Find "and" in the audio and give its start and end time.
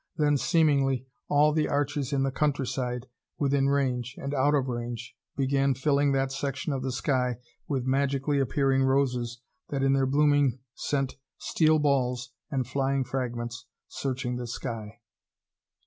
4.17-4.33, 12.49-12.65